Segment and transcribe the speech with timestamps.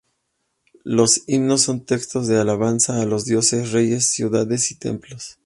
[0.83, 5.37] Los himnos son textos de alabanza a los dioses, reyes, ciudades o templos.